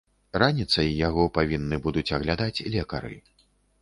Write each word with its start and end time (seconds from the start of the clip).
Раніцай 0.43 0.87
яго 1.07 1.25
павінны 1.37 1.81
будуць 1.85 2.07
аглядаць 2.17 2.63
лекары. 2.77 3.15